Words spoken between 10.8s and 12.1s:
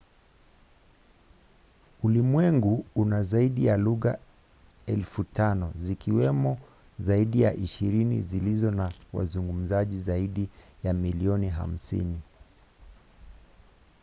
ya milioni 50